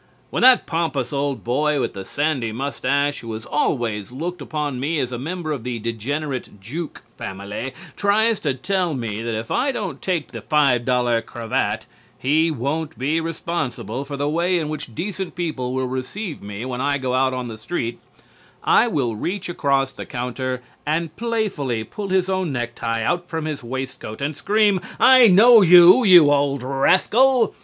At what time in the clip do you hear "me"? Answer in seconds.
4.79-4.97, 8.95-9.21, 16.41-16.65